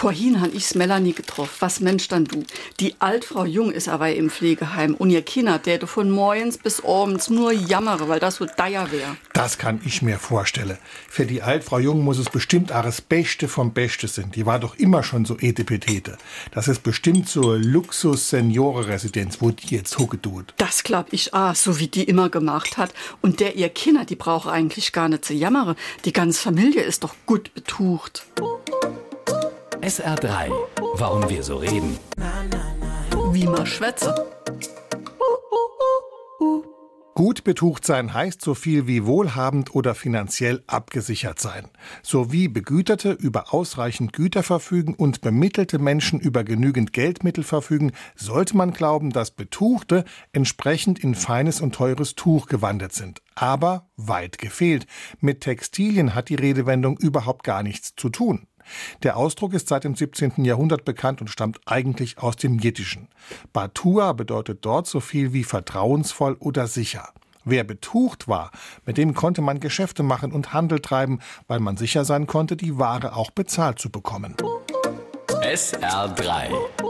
[0.00, 1.56] Vorhin han ich's Melanie getroffen.
[1.58, 2.42] Was Mensch dann du?
[2.80, 6.82] Die Altfrau Jung ist aber im Pflegeheim und ihr Kinder, der du von morgens bis
[6.82, 9.18] abends nur jammere, weil das so deier wär.
[9.34, 10.78] Das kann ich mir vorstellen.
[11.06, 14.36] Für die Altfrau Jung muss es bestimmt auch das Beste vom Beste sind.
[14.36, 16.16] Die war doch immer schon so etepetete.
[16.50, 20.54] Das ist bestimmt so Luxus-Seniore-Residenz, wo die jetzt hucke tut.
[20.56, 22.94] Das glaub ich ah, so wie die immer gemacht hat.
[23.20, 25.76] Und der ihr Kinder, die braucht eigentlich gar nicht zu jammere.
[26.06, 28.24] Die ganze Familie ist doch gut betucht.
[29.82, 30.50] SR3.
[30.96, 31.98] Warum wir so reden.
[33.32, 34.14] Wie man schwätze.
[37.14, 41.68] Gut betucht sein heißt so viel wie wohlhabend oder finanziell abgesichert sein.
[42.02, 48.72] Sowie Begüterte über ausreichend Güter verfügen und bemittelte Menschen über genügend Geldmittel verfügen, sollte man
[48.72, 53.22] glauben, dass Betuchte entsprechend in feines und teures Tuch gewandert sind.
[53.34, 54.86] Aber weit gefehlt.
[55.20, 58.46] Mit Textilien hat die Redewendung überhaupt gar nichts zu tun.
[59.02, 60.44] Der Ausdruck ist seit dem 17.
[60.44, 63.08] Jahrhundert bekannt und stammt eigentlich aus dem Jiddischen.
[63.52, 67.08] Batua bedeutet dort so viel wie vertrauensvoll oder sicher.
[67.44, 68.50] Wer betucht war,
[68.84, 72.78] mit dem konnte man Geschäfte machen und Handel treiben, weil man sicher sein konnte, die
[72.78, 74.36] Ware auch bezahlt zu bekommen.
[75.28, 76.89] SR3.